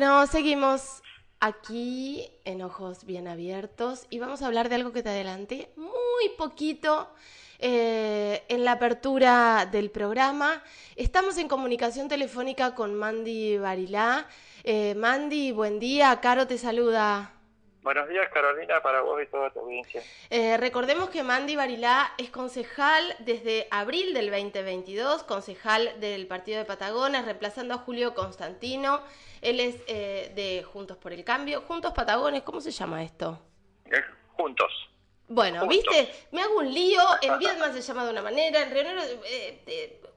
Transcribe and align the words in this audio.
Bueno, 0.00 0.26
seguimos 0.26 1.02
aquí 1.40 2.26
en 2.46 2.62
Ojos 2.62 3.04
Bien 3.04 3.28
Abiertos 3.28 4.06
y 4.08 4.18
vamos 4.18 4.40
a 4.40 4.46
hablar 4.46 4.70
de 4.70 4.76
algo 4.76 4.92
que 4.92 5.02
te 5.02 5.10
adelanté 5.10 5.74
muy 5.76 6.30
poquito 6.38 7.10
eh, 7.58 8.42
en 8.48 8.64
la 8.64 8.72
apertura 8.72 9.68
del 9.70 9.90
programa. 9.90 10.62
Estamos 10.96 11.36
en 11.36 11.48
comunicación 11.48 12.08
telefónica 12.08 12.74
con 12.74 12.94
Mandy 12.94 13.58
Barilá. 13.58 14.26
Eh, 14.64 14.94
Mandy, 14.94 15.52
buen 15.52 15.78
día. 15.78 16.18
Caro 16.22 16.46
te 16.46 16.56
saluda. 16.56 17.34
Buenos 17.82 18.08
días, 18.10 18.28
Carolina, 18.30 18.82
para 18.82 19.00
vos 19.00 19.22
y 19.22 19.26
toda 19.26 19.50
tu 19.50 19.60
audiencia. 19.60 20.02
Eh, 20.28 20.58
recordemos 20.58 21.08
que 21.08 21.22
Mandy 21.22 21.56
Barilá 21.56 22.12
es 22.18 22.28
concejal 22.30 23.14
desde 23.20 23.68
abril 23.70 24.12
del 24.12 24.30
2022, 24.30 25.22
concejal 25.22 25.98
del 25.98 26.26
Partido 26.26 26.58
de 26.58 26.66
Patagones, 26.66 27.24
reemplazando 27.24 27.74
a 27.74 27.78
Julio 27.78 28.14
Constantino. 28.14 29.02
Él 29.40 29.60
es 29.60 29.76
eh, 29.86 30.30
de 30.34 30.62
Juntos 30.62 30.98
por 30.98 31.14
el 31.14 31.24
Cambio. 31.24 31.62
Juntos 31.62 31.94
Patagones, 31.94 32.42
¿cómo 32.42 32.60
se 32.60 32.70
llama 32.70 33.02
esto? 33.02 33.40
Eh, 33.86 34.04
juntos. 34.34 34.90
Bueno, 35.28 35.66
¿viste? 35.66 36.12
Me 36.32 36.42
hago 36.42 36.58
un 36.58 36.74
lío, 36.74 37.00
en 37.22 37.38
Viedma 37.38 37.72
se 37.72 37.80
llama 37.80 38.04
de 38.04 38.10
una 38.10 38.22
manera, 38.22 38.62
en 38.62 38.70
Río 38.72 38.90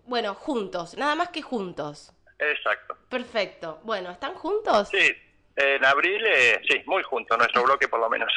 bueno, 0.06 0.34
juntos, 0.34 0.98
nada 0.98 1.16
más 1.16 1.30
que 1.30 1.42
juntos. 1.42 2.12
Exacto. 2.40 2.98
Perfecto. 3.08 3.80
Bueno, 3.84 4.12
¿están 4.12 4.34
juntos? 4.34 4.90
Sí, 4.90 5.16
en 5.56 5.86
abril, 5.86 6.26
eh, 6.26 6.62
sí, 6.68 6.82
muy 6.86 7.04
junto, 7.04 7.38
nuestro 7.38 7.64
bloque 7.64 7.88
por 7.88 8.00
lo 8.00 8.10
menos. 8.10 8.32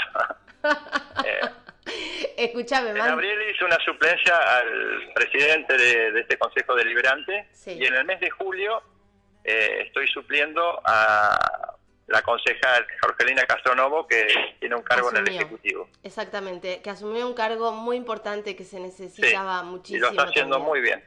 eh, 1.25 1.41
Escúchame, 2.37 2.91
En 2.91 3.01
abril 3.01 3.39
hice 3.51 3.65
una 3.65 3.79
suplencia 3.79 4.37
al 4.37 5.13
presidente 5.15 5.77
de, 5.77 6.21
este 6.21 6.37
Consejo 6.37 6.75
Deliberante 6.75 7.49
y 7.67 7.85
en 7.85 7.95
el 7.95 8.05
mes 8.05 8.21
de 8.21 8.31
julio 8.31 8.83
eh, 9.45 9.85
estoy 9.87 10.09
supliendo 10.09 10.83
a 10.85 11.77
la 12.09 12.23
concejal 12.23 12.87
Jorgelina 13.01 13.45
Castronovo, 13.45 14.07
que 14.07 14.27
tiene 14.61 14.75
un 14.75 14.83
cargo 14.83 15.11
en 15.11 15.19
el 15.19 15.29
Ejecutivo. 15.29 15.89
Exactamente, 16.03 16.81
que 16.83 16.91
asumió 16.91 17.27
un 17.27 17.35
cargo 17.35 17.73
muy 17.73 17.97
importante 17.97 18.55
que 18.55 18.65
se 18.65 18.81
necesitaba 18.81 19.63
muchísimo. 19.63 19.99
Y 19.99 20.01
lo 20.01 20.11
está 20.11 20.25
haciendo 20.25 20.61
muy 20.61 20.81
bien. 20.81 21.03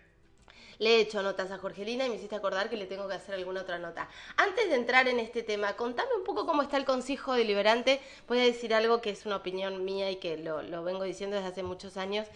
Le 0.80 0.96
he 0.96 1.02
hecho 1.02 1.22
notas 1.22 1.52
a 1.52 1.60
Jorgelina 1.60 2.06
y 2.06 2.10
me 2.10 2.16
hiciste 2.16 2.36
acordar 2.36 2.70
que 2.70 2.78
le 2.78 2.86
tengo 2.86 3.08
que 3.08 3.14
hacer 3.14 3.36
alguna 3.36 3.62
otra 3.62 3.78
nota. 3.80 4.10
Antes 4.38 4.70
de 4.70 4.76
entrar 4.76 5.08
en 5.08 5.20
este 5.20 5.44
tema, 5.44 5.74
contame 5.74 6.10
un 6.18 6.24
poco 6.24 6.46
cómo 6.46 6.62
está 6.62 6.78
el 6.78 6.86
Consejo 6.86 7.34
Deliberante. 7.34 8.02
Voy 8.28 8.40
a 8.40 8.44
decir 8.44 8.74
algo 8.74 9.02
que 9.02 9.12
es 9.12 9.26
una 9.26 9.36
opinión 9.36 9.86
mía 9.86 10.10
y 10.10 10.16
que 10.16 10.38
lo, 10.38 10.62
lo 10.64 10.84
vengo 10.84 11.04
diciendo 11.04 11.36
desde 11.36 11.50
hace 11.50 11.64
muchos 11.64 11.98
años 11.98 12.28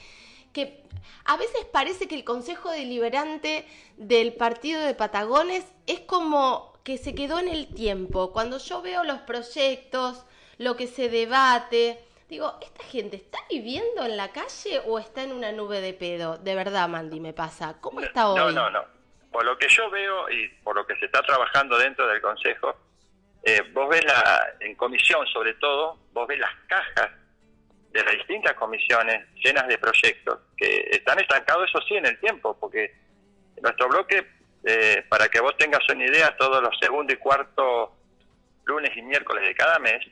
que 0.53 0.83
a 1.25 1.35
veces 1.35 1.65
parece 1.71 2.07
que 2.07 2.15
el 2.15 2.23
Consejo 2.23 2.69
Deliberante 2.69 3.65
del 3.97 4.33
Partido 4.33 4.81
de 4.81 4.93
Patagones 4.93 5.65
es 5.87 6.01
como 6.01 6.73
que 6.83 6.97
se 6.97 7.15
quedó 7.15 7.39
en 7.39 7.47
el 7.47 7.67
tiempo. 7.67 8.31
Cuando 8.31 8.59
yo 8.59 8.81
veo 8.81 9.03
los 9.03 9.19
proyectos, 9.21 10.23
lo 10.57 10.77
que 10.77 10.87
se 10.87 11.09
debate, 11.09 11.99
Digo, 12.33 12.57
¿esta 12.63 12.83
gente 12.85 13.17
está 13.17 13.37
viviendo 13.47 14.03
en 14.03 14.17
la 14.17 14.31
calle 14.31 14.81
o 14.87 14.97
está 14.97 15.21
en 15.21 15.33
una 15.33 15.51
nube 15.51 15.81
de 15.81 15.93
pedo? 15.93 16.39
De 16.39 16.55
verdad, 16.55 16.89
Mandy, 16.89 17.19
me 17.19 17.31
pasa. 17.31 17.75
¿Cómo 17.79 18.01
está 18.01 18.27
hoy? 18.27 18.39
No, 18.39 18.51
no, 18.51 18.71
no. 18.71 18.83
Por 19.31 19.45
lo 19.45 19.55
que 19.55 19.67
yo 19.69 19.87
veo 19.91 20.27
y 20.31 20.47
por 20.63 20.75
lo 20.75 20.83
que 20.83 20.95
se 20.95 21.05
está 21.05 21.21
trabajando 21.21 21.77
dentro 21.77 22.07
del 22.07 22.19
Consejo, 22.21 22.75
eh, 23.43 23.61
vos 23.71 23.87
ves 23.87 24.03
la, 24.05 24.47
en 24.61 24.73
comisión 24.73 25.27
sobre 25.27 25.53
todo, 25.53 25.99
vos 26.11 26.25
ves 26.25 26.39
las 26.39 26.49
cajas 26.65 27.11
de 27.91 28.03
las 28.03 28.13
distintas 28.15 28.53
comisiones 28.53 29.27
llenas 29.35 29.67
de 29.67 29.77
proyectos 29.77 30.39
que 30.57 30.87
están 30.89 31.19
estancados, 31.19 31.69
eso 31.69 31.85
sí, 31.87 31.97
en 31.97 32.07
el 32.07 32.19
tiempo, 32.19 32.57
porque 32.59 32.95
nuestro 33.61 33.89
bloque, 33.89 34.27
eh, 34.63 35.05
para 35.07 35.27
que 35.27 35.39
vos 35.39 35.55
tengas 35.57 35.87
una 35.87 36.03
idea, 36.03 36.35
todos 36.35 36.63
los 36.63 36.75
segundo 36.79 37.13
y 37.13 37.17
cuarto 37.17 37.95
lunes 38.65 38.89
y 38.97 39.03
miércoles 39.03 39.45
de 39.45 39.53
cada 39.53 39.77
mes, 39.77 40.03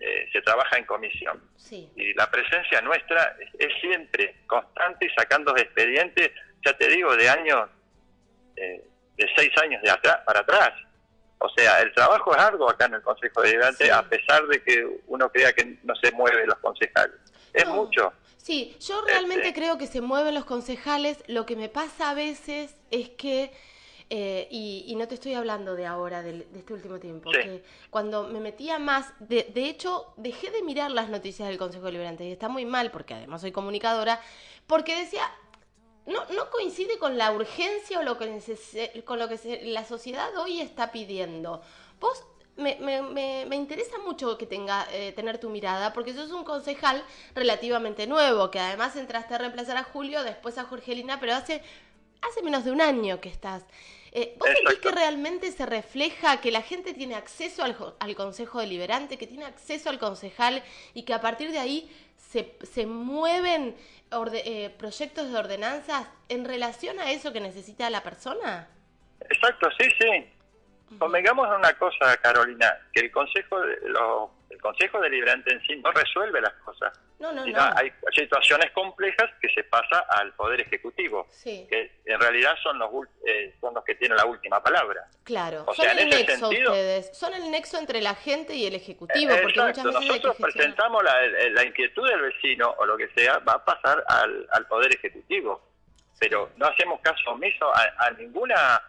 eh, 0.00 0.28
se 0.32 0.40
trabaja 0.42 0.78
en 0.78 0.84
comisión. 0.84 1.42
Y 1.70 2.14
la 2.14 2.30
presencia 2.30 2.80
nuestra 2.80 3.36
es, 3.58 3.72
siempre 3.80 4.36
constante 4.46 5.06
y 5.06 5.10
sacando 5.10 5.56
expedientes, 5.56 6.30
ya 6.64 6.76
te 6.76 6.88
digo, 6.88 7.16
de 7.16 7.28
años, 7.28 7.68
eh, 8.56 8.84
de 9.16 9.30
seis 9.36 9.50
años 9.62 9.82
de 9.82 9.90
atrás 9.90 10.18
para 10.24 10.40
atrás. 10.40 10.72
O 11.38 11.48
sea, 11.50 11.80
el 11.80 11.92
trabajo 11.94 12.34
es 12.34 12.38
arduo 12.40 12.70
acá 12.70 12.86
en 12.86 12.94
el 12.94 13.02
Consejo 13.02 13.42
Deliberante, 13.42 13.90
a 13.90 14.02
pesar 14.02 14.46
de 14.46 14.62
que 14.62 14.86
uno 15.06 15.30
crea 15.30 15.52
que 15.52 15.78
no 15.84 15.94
se 15.96 16.10
mueven 16.12 16.46
los 16.46 16.58
concejales. 16.58 17.16
Es 17.52 17.66
mucho. 17.66 18.12
Sí, 18.36 18.76
yo 18.80 19.04
realmente 19.04 19.48
este 19.48 19.60
creo 19.60 19.78
que 19.78 19.86
se 19.86 20.00
mueven 20.00 20.34
los 20.34 20.44
concejales. 20.44 21.22
Lo 21.26 21.44
que 21.44 21.56
me 21.56 21.68
pasa 21.68 22.10
a 22.10 22.14
veces 22.14 22.76
es 22.90 23.10
que 23.10 23.52
eh, 24.10 24.48
y, 24.50 24.94
no 24.96 25.06
te 25.06 25.14
estoy 25.14 25.34
hablando 25.34 25.74
de 25.74 25.86
ahora, 25.86 26.22
de, 26.22 26.46
este 26.56 26.72
último 26.72 26.98
tiempo, 26.98 27.30
que 27.30 27.62
cuando 27.90 28.28
me 28.28 28.40
metía 28.40 28.78
más, 28.78 29.12
de, 29.20 29.50
de, 29.52 29.68
hecho, 29.68 30.14
dejé 30.16 30.50
de 30.50 30.62
mirar 30.62 30.90
las 30.90 31.10
noticias 31.10 31.48
del 31.48 31.58
Consejo 31.58 31.86
Deliberante, 31.86 32.24
y 32.24 32.32
está 32.32 32.48
muy 32.48 32.64
mal, 32.64 32.90
porque 32.90 33.14
además 33.14 33.42
soy 33.42 33.52
comunicadora, 33.52 34.20
porque 34.66 34.96
decía, 34.96 35.30
no, 36.06 36.24
no 36.34 36.50
coincide 36.50 36.98
con 36.98 37.18
la 37.18 37.32
urgencia 37.32 38.00
o 38.00 38.02
lo 38.02 38.16
que 38.16 38.42
con 39.04 39.18
lo 39.18 39.28
que 39.28 39.60
la 39.64 39.84
sociedad 39.84 40.34
hoy 40.38 40.60
está 40.62 40.90
pidiendo. 40.90 41.60
Vos 42.00 42.24
me, 42.56 42.76
me, 42.80 43.44
me, 43.46 43.56
interesa 43.56 43.98
mucho 43.98 44.36
que 44.36 44.46
tenga 44.46 44.86
eh, 44.90 45.12
tener 45.12 45.38
tu 45.38 45.50
mirada, 45.50 45.92
porque 45.92 46.14
sos 46.14 46.32
un 46.32 46.44
concejal 46.44 47.04
relativamente 47.34 48.06
nuevo, 48.06 48.50
que 48.50 48.58
además 48.58 48.96
entraste 48.96 49.34
a 49.34 49.38
reemplazar 49.38 49.76
a 49.76 49.84
Julio, 49.84 50.24
después 50.24 50.58
a 50.58 50.64
Jorgelina, 50.64 51.20
pero 51.20 51.34
hace, 51.34 51.62
hace 52.20 52.42
menos 52.42 52.64
de 52.64 52.72
un 52.72 52.80
año 52.80 53.20
que 53.20 53.28
estás. 53.28 53.64
Eh, 54.12 54.34
¿Vos 54.38 54.48
sentís 54.48 54.78
que 54.78 54.90
realmente 54.90 55.52
se 55.52 55.66
refleja 55.66 56.40
que 56.40 56.50
la 56.50 56.62
gente 56.62 56.94
tiene 56.94 57.14
acceso 57.14 57.62
al, 57.62 57.76
al, 57.98 58.14
Consejo 58.14 58.60
Deliberante, 58.60 59.18
que 59.18 59.26
tiene 59.26 59.44
acceso 59.44 59.90
al 59.90 59.98
concejal 59.98 60.62
y 60.94 61.04
que 61.04 61.14
a 61.14 61.20
partir 61.20 61.50
de 61.50 61.58
ahí 61.58 61.90
se, 62.16 62.56
se 62.62 62.86
mueven 62.86 63.76
eh, 64.44 64.74
proyectos 64.78 65.30
de 65.30 65.38
ordenanzas 65.38 66.08
en 66.28 66.44
relación 66.44 66.98
a 66.98 67.10
eso 67.10 67.32
que 67.32 67.40
necesita 67.40 67.90
la 67.90 68.02
persona? 68.02 68.68
Exacto, 69.20 69.68
sí, 69.78 69.88
sí. 69.98 70.96
Convengamos 70.98 71.46
una 71.54 71.72
cosa, 71.74 72.16
Carolina, 72.22 72.66
que 72.92 73.00
el 73.00 73.10
Consejo, 73.10 73.62
el 73.62 74.60
Consejo 74.60 75.00
Deliberante 75.00 75.52
en 75.52 75.60
sí 75.66 75.76
no 75.76 75.90
resuelve 75.92 76.40
las 76.40 76.54
cosas. 76.64 76.98
No, 77.18 77.32
no, 77.32 77.44
no. 77.44 77.60
Hay 77.74 77.92
situaciones 78.14 78.70
complejas 78.72 79.30
que 79.40 79.48
se 79.48 79.64
pasa 79.64 80.06
al 80.08 80.32
Poder 80.34 80.60
Ejecutivo, 80.60 81.26
que 81.42 82.00
en 82.04 82.20
realidad 82.20 82.54
son 82.62 82.78
los, 82.78 82.90
eh, 83.26 83.56
son 83.60 83.74
los 83.74 83.84
que 83.84 83.96
tienen 83.96 84.16
la 84.16 84.24
última 84.24 84.62
palabra. 84.62 85.08
Claro, 85.24 85.66
son 85.74 85.98
el 85.98 86.08
nexo 86.08 86.48
ustedes, 86.48 87.16
son 87.16 87.34
el 87.34 87.50
nexo 87.50 87.78
entre 87.78 88.00
la 88.00 88.14
gente 88.14 88.54
y 88.54 88.66
el 88.66 88.74
Ejecutivo. 88.74 89.32
porque 89.42 89.60
muchas 89.60 89.84
veces 89.84 90.00
nosotros 90.00 90.36
presentamos 90.36 91.02
la, 91.02 91.64
inquietud 91.64 92.08
del 92.08 92.20
vecino 92.20 92.74
o 92.78 92.86
lo 92.86 92.96
que 92.96 93.08
sea, 93.08 93.38
va 93.40 93.54
a 93.54 93.64
pasar 93.64 94.04
al, 94.08 94.66
Poder 94.68 94.94
Ejecutivo, 94.94 95.62
pero 96.20 96.50
no 96.56 96.66
hacemos 96.66 97.00
caso 97.00 97.30
omiso 97.30 97.66
a 97.74 98.10
ninguna 98.12 98.80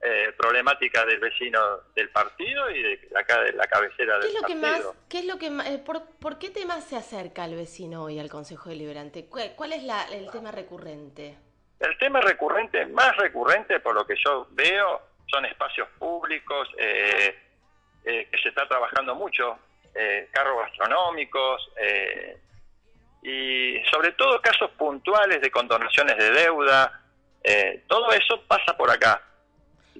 eh, 0.00 0.32
problemática 0.38 1.04
del 1.04 1.18
vecino 1.18 1.58
del 1.96 2.08
partido 2.10 2.70
y 2.70 2.80
de 2.80 3.00
acá 3.16 3.42
de 3.42 3.52
la 3.52 3.66
cabecera 3.66 4.16
del 4.18 4.22
¿Qué 4.22 4.28
es 4.28 4.34
lo 4.34 4.40
partido. 4.42 4.60
Que 4.60 4.66
más, 4.68 4.96
¿Qué 5.08 5.18
es 5.18 5.24
lo 5.24 5.38
que 5.38 5.46
eh, 5.74 5.82
por, 5.84 6.38
qué 6.38 6.50
tema 6.50 6.80
se 6.80 6.94
acerca 6.94 7.44
el 7.44 7.56
vecino 7.56 8.04
hoy 8.04 8.20
al 8.20 8.30
Consejo 8.30 8.70
Deliberante? 8.70 9.26
¿Cuál, 9.26 9.54
cuál 9.56 9.72
es 9.72 9.82
la, 9.82 10.04
el 10.04 10.30
tema 10.30 10.52
recurrente? 10.52 11.36
El 11.80 11.98
tema 11.98 12.20
recurrente, 12.20 12.86
más 12.86 13.16
recurrente 13.16 13.80
por 13.80 13.96
lo 13.96 14.06
que 14.06 14.14
yo 14.24 14.46
veo, 14.52 15.02
son 15.26 15.44
espacios 15.46 15.88
públicos, 15.98 16.68
eh, 16.78 17.36
que 18.04 18.38
se 18.40 18.50
está 18.50 18.68
trabajando 18.68 19.16
mucho, 19.16 19.58
carros 20.30 20.60
gastronómicos, 20.62 21.70
y 23.22 23.82
sobre 23.90 24.12
todo 24.12 24.40
casos 24.40 24.70
puntuales 24.78 25.40
de 25.40 25.50
condonaciones 25.50 26.16
de 26.16 26.30
deuda, 26.30 27.02
todo 27.88 28.12
eso 28.12 28.42
pasa 28.46 28.76
por 28.76 28.90
acá 28.90 29.27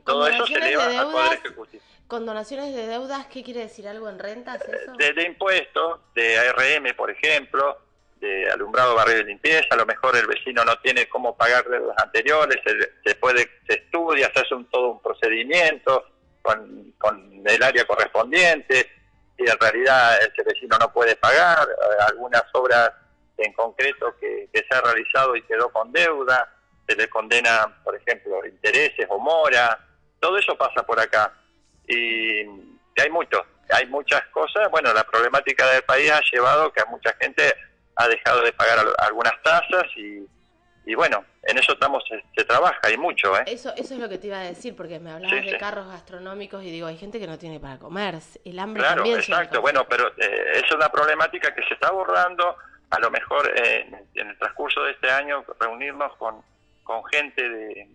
todo 0.05 0.27
eso 0.29 0.47
se 0.47 0.55
eleva 0.55 0.85
al 0.85 1.11
Poder 1.11 1.39
Ejecutivo. 1.39 1.83
¿Con 2.09 2.25
donaciones 2.25 2.75
de 2.75 2.87
deudas 2.87 3.27
qué 3.27 3.43
quiere 3.43 3.61
decir? 3.61 3.87
¿Algo 3.87 4.09
en 4.09 4.19
rentas? 4.19 4.63
Eso? 4.67 4.93
De, 4.95 5.23
impuestos, 5.25 6.01
de 6.15 6.39
ARM, 6.39 6.97
por 6.97 7.11
ejemplo, 7.11 7.79
de 8.17 8.51
alumbrado, 8.51 8.95
barrio 8.95 9.17
de 9.17 9.25
limpieza. 9.25 9.67
A 9.71 9.77
lo 9.77 9.85
mejor 9.85 10.17
el 10.17 10.27
vecino 10.27 10.65
no 10.65 10.79
tiene 10.79 11.07
cómo 11.07 11.37
pagar 11.37 11.69
deudas 11.69 11.97
anteriores, 12.03 12.57
se, 13.05 13.15
puede, 13.17 13.51
se 13.67 13.75
estudia, 13.75 14.31
se 14.33 14.41
hace 14.41 14.55
un, 14.55 14.65
todo 14.71 14.93
un 14.93 15.03
procedimiento 15.03 16.07
con, 16.41 16.95
con 16.97 17.43
el 17.45 17.63
área 17.63 17.85
correspondiente 17.85 18.91
y 19.37 19.49
en 19.49 19.59
realidad 19.59 20.19
ese 20.23 20.43
vecino 20.43 20.79
no 20.79 20.91
puede 20.91 21.15
pagar 21.17 21.69
eh, 21.69 22.05
algunas 22.09 22.43
obras 22.55 22.91
en 23.37 23.53
concreto 23.53 24.17
que, 24.19 24.49
que 24.53 24.65
se 24.69 24.75
ha 24.75 24.81
realizado 24.81 25.37
y 25.37 25.43
quedó 25.43 25.71
con 25.71 25.93
deuda, 25.93 26.53
se 26.87 26.97
le 26.97 27.09
condena, 27.09 27.81
por 27.85 27.95
ejemplo, 27.95 28.45
intereses 28.47 29.07
o 29.11 29.19
mora, 29.19 29.79
todo 30.21 30.39
eso 30.39 30.57
pasa 30.57 30.83
por 30.85 30.99
acá. 31.01 31.33
Y, 31.87 32.43
hay 33.01 33.11
mucho, 33.11 33.45
hay 33.71 33.87
muchas 33.87 34.27
cosas. 34.29 34.69
Bueno, 34.71 34.93
la 34.93 35.05
problemática 35.05 35.67
del 35.71 35.83
país 35.83 36.11
ha 36.11 36.21
llevado 36.33 36.73
que 36.73 36.81
a 36.81 36.87
mucha 36.87 37.15
gente 37.21 37.55
ha 37.95 38.09
dejado 38.09 38.43
de 38.43 38.53
pagar 38.53 38.85
algunas 38.99 39.41
tasas 39.43 39.85
y, 39.97 40.27
y 40.85 40.95
bueno, 40.95 41.25
en 41.43 41.59
eso 41.59 41.73
estamos, 41.73 42.03
se, 42.35 42.45
trabaja 42.45 42.91
y 42.91 42.97
mucho. 42.97 43.37
¿eh? 43.37 43.45
Eso, 43.47 43.73
eso 43.77 43.95
es 43.95 44.01
lo 44.01 44.09
que 44.09 44.19
te 44.19 44.29
iba 44.29 44.39
a 44.39 44.45
decir, 44.45 44.75
porque 44.75 44.99
me 44.99 45.11
hablabas 45.11 45.45
de 45.45 45.59
carros 45.59 45.87
gastronómicos 45.87 46.65
y 46.65 46.71
digo, 46.71 46.87
hay 46.87 46.97
gente 46.97 47.21
que 47.21 47.27
no 47.27 47.39
tiene 47.39 47.61
para 47.61 47.79
comer, 47.79 48.17
el 48.45 48.59
hambre 48.59 48.83
claro, 48.83 48.97
también. 48.97 49.19
Exacto, 49.19 49.61
bueno, 49.61 49.87
pero 49.89 50.09
eh, 50.17 50.63
es 50.65 50.73
una 50.73 50.89
problemática 50.91 51.55
que 51.55 51.63
se 51.65 51.75
está 51.75 51.89
abordando, 51.89 52.57
a 52.91 52.99
lo 53.01 53.11
mejor 53.11 53.53
eh, 53.55 53.87
en 54.15 54.29
el 54.29 54.39
transcurso 54.39 54.83
de 54.85 54.93
este 54.93 55.11
año 55.11 55.45
reunirnos 55.61 56.17
con, 56.17 56.43
con 56.85 57.05
gente 57.07 57.49
de, 57.49 57.89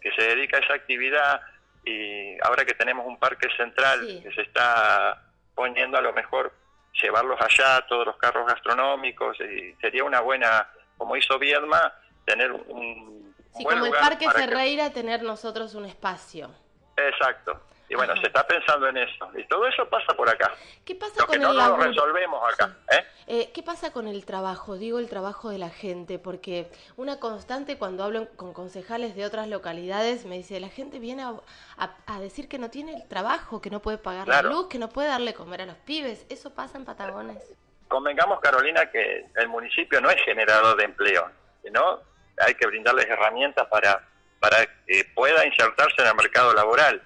que 0.00 0.12
se 0.12 0.22
dedica 0.22 0.58
a 0.58 0.60
esa 0.60 0.74
actividad 0.74 1.40
y 1.86 2.36
ahora 2.42 2.64
que 2.64 2.74
tenemos 2.74 3.06
un 3.06 3.16
parque 3.16 3.48
central 3.56 4.20
que 4.22 4.32
se 4.32 4.42
está 4.42 5.22
poniendo 5.54 5.96
a 5.96 6.00
lo 6.00 6.12
mejor 6.12 6.52
llevarlos 7.00 7.40
allá, 7.40 7.86
todos 7.86 8.06
los 8.06 8.16
carros 8.16 8.46
gastronómicos, 8.46 9.38
y 9.40 9.72
sería 9.80 10.02
una 10.02 10.20
buena, 10.20 10.68
como 10.98 11.16
hizo 11.16 11.38
Viedma, 11.38 11.94
tener 12.24 12.52
un... 12.52 13.34
Sí, 13.56 13.64
como 13.64 13.86
el 13.86 13.92
Parque 13.92 14.28
Ferreira, 14.30 14.92
tener 14.92 15.22
nosotros 15.22 15.74
un 15.74 15.86
espacio. 15.86 16.50
Exacto. 16.96 17.62
Y 17.88 17.94
bueno, 17.94 18.16
se 18.16 18.26
está 18.26 18.44
pensando 18.46 18.88
en 18.88 18.96
eso. 18.96 19.30
Y 19.36 19.44
todo 19.44 19.66
eso 19.66 19.88
pasa 19.88 20.12
por 20.14 20.28
acá. 20.28 20.52
¿Qué 20.84 20.96
pasa 20.96 21.24
con 21.24 21.40
no 21.40 21.50
el 21.52 21.56
lo 21.56 21.76
resolvemos 21.76 22.42
acá. 22.52 22.76
¿eh? 22.90 23.06
¿eh? 23.28 23.50
qué 23.54 23.62
pasa 23.62 23.92
con 23.92 24.08
el 24.08 24.24
trabajo? 24.24 24.76
Digo 24.76 24.98
el 24.98 25.08
trabajo 25.08 25.50
de 25.50 25.58
la 25.58 25.70
gente, 25.70 26.18
porque 26.18 26.68
una 26.96 27.20
constante 27.20 27.78
cuando 27.78 28.02
hablo 28.02 28.28
con 28.36 28.52
concejales 28.52 29.14
de 29.14 29.24
otras 29.24 29.46
localidades 29.46 30.26
me 30.26 30.36
dice, 30.36 30.58
la 30.58 30.68
gente 30.68 30.98
viene 30.98 31.24
a, 31.24 32.20
decir 32.20 32.48
que 32.48 32.58
no 32.58 32.70
tiene 32.70 32.94
el 32.94 33.06
trabajo, 33.06 33.60
que 33.60 33.70
no 33.70 33.80
puede 33.80 33.98
pagar 33.98 34.26
la 34.26 34.42
luz, 34.42 34.66
que 34.68 34.78
no 34.78 34.88
puede 34.88 35.08
darle 35.08 35.32
comer 35.34 35.62
a 35.62 35.66
los 35.66 35.76
pibes. 35.76 36.26
¿Eso 36.28 36.52
pasa 36.54 36.78
en 36.78 36.84
Patagones? 36.84 37.38
Convengamos, 37.86 38.40
Carolina, 38.40 38.90
que 38.90 39.26
el 39.36 39.48
municipio 39.48 40.00
no 40.00 40.10
es 40.10 40.20
generador 40.24 40.76
de 40.76 40.84
empleo, 40.84 41.30
¿no? 41.72 42.00
Hay 42.38 42.54
que 42.54 42.66
brindarles 42.66 43.06
herramientas 43.06 43.68
para, 43.68 44.02
para 44.40 44.66
que 44.86 45.04
pueda 45.14 45.46
insertarse 45.46 46.02
en 46.02 46.08
el 46.08 46.14
mercado 46.16 46.52
laboral 46.52 47.00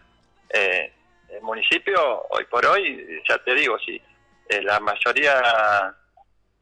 eh, 0.52 0.92
el 1.28 1.42
municipio, 1.42 2.26
hoy 2.30 2.44
por 2.46 2.64
hoy, 2.66 3.22
ya 3.28 3.38
te 3.38 3.54
digo, 3.54 3.78
si 3.78 4.00
eh, 4.48 4.62
la 4.62 4.80
mayoría 4.80 5.94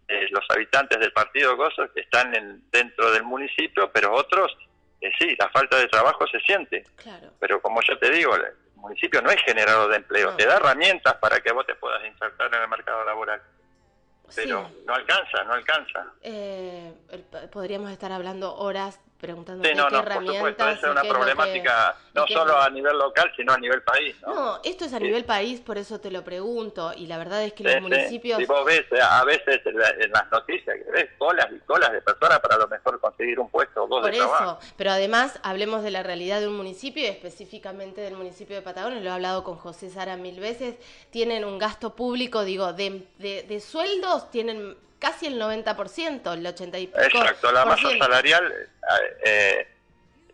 de 0.07 0.29
los 0.31 0.45
habitantes 0.51 0.99
del 0.99 1.13
partido 1.13 1.57
Gozo 1.57 1.89
están 1.95 2.33
dentro 2.71 3.11
del 3.13 3.25
municipio, 3.25 3.91
pero 3.93 4.15
otros, 4.15 4.57
eh, 5.01 5.11
sí, 5.19 5.35
la 5.39 5.49
falta 5.51 5.77
de 5.79 5.89
trabajo 5.89 6.27
se 6.27 6.41
siente. 6.41 6.85
Pero 7.39 7.61
como 7.61 7.81
yo 7.83 7.99
te 7.99 8.11
digo, 8.11 8.35
el 8.35 8.55
municipio 8.77 9.23
no 9.23 9.31
es 9.31 9.41
generador 9.43 9.91
de 9.91 9.97
empleo, 9.97 10.35
te 10.37 10.47
da 10.47 10.57
herramientas 10.57 11.15
para 11.15 11.41
que 11.41 11.53
vos 11.53 11.67
te 11.67 11.75
puedas 11.75 12.05
insertar 12.07 12.55
en 12.55 12.63
el 12.63 12.69
mercado 12.69 13.05
laboral. 13.05 13.41
Pero 14.35 14.71
no 14.85 14.95
alcanza, 14.95 15.45
no 15.45 15.55
alcanza. 15.55 16.13
Eh, 16.23 16.93
podríamos 17.51 17.91
estar 17.91 18.13
hablando 18.13 18.55
horas 18.57 19.01
preguntando 19.19 19.65
sí, 19.65 19.75
no, 19.75 19.91
no, 19.91 20.05
Por 20.05 20.27
supuesto, 20.27 20.69
es 20.69 20.83
una 20.85 21.03
problemática 21.03 21.97
no 22.15 22.27
solo 22.27 22.57
a 22.57 22.71
nivel 22.71 22.97
local, 22.97 23.31
sino 23.37 23.53
a 23.53 23.59
nivel 23.59 23.83
país. 23.83 24.17
No, 24.23 24.61
esto 24.65 24.85
es 24.85 24.93
a 24.93 24.99
nivel 24.99 25.25
país, 25.25 25.61
por 25.61 25.77
eso 25.77 26.01
te 26.01 26.11
lo 26.11 26.23
pregunto. 26.23 26.93
Y 26.97 27.07
la 27.07 27.19
verdad 27.19 27.43
es 27.43 27.53
que 27.53 27.65
los 27.65 27.81
municipios. 27.81 28.39
Si 28.39 28.47
vos 28.47 28.65
ves 28.65 28.85
eh, 28.93 29.01
a 29.01 29.25
veces 29.25 29.61
en 29.65 30.11
las 30.11 30.31
noticias 30.31 30.77
que 30.77 30.91
ves 30.91 31.11
colas 31.19 31.49
y 31.51 31.59
colas 31.61 31.93
de 31.93 32.01
personas 32.01 32.41
para 32.41 32.57
a 32.57 32.59
lo 32.59 32.69
mejor 32.69 33.01
conseguir 33.01 33.39
un 33.41 33.51
puesto 33.51 33.85
o 33.85 33.87
dos 33.89 34.03
por 34.03 34.11
de 34.11 34.19
eso, 34.19 34.59
pero 34.77 34.91
además 34.91 35.39
hablemos 35.43 35.83
de 35.83 35.91
la 35.91 36.03
realidad 36.03 36.41
de 36.41 36.49
un 36.49 36.57
municipio 36.57 37.03
y 37.03 37.07
específicamente 37.07 38.01
del 38.01 38.15
municipio 38.15 38.57
de 38.57 38.63
Patagones. 38.63 39.03
Lo 39.03 39.11
he 39.11 39.13
hablado 39.13 39.43
con 39.45 39.57
José 39.57 39.91
Sara 39.91 40.17
mil 40.17 40.41
veces. 40.41 40.77
Tienen 41.11 41.45
un 41.45 41.59
gasto 41.59 41.95
público, 41.97 42.45
digo, 42.45 42.73
de, 42.73 43.07
de, 43.19 43.43
de 43.43 43.61
sueldos, 43.61 44.31
tienen 44.31 44.77
casi 44.99 45.27
el 45.27 45.41
90%, 45.41 46.35
el 46.35 46.47
80 46.47 46.79
y 46.79 46.87
pico 46.87 47.01
Exacto, 47.01 47.53
la 47.53 47.65
masa 47.65 47.89
salarial 47.99 48.53
eh, 49.25 49.69